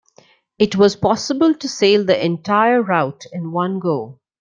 It 0.57 0.75
was 0.75 0.95
possible 0.95 1.53
to 1.53 1.69
sail 1.69 2.03
the 2.03 2.25
entire 2.25 2.81
route 2.81 3.27
in 3.31 3.51
one 3.51 3.77
go. 3.77 4.19